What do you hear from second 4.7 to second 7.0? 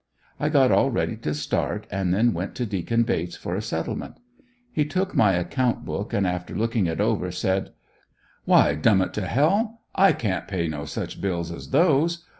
He took my account book and, after looking it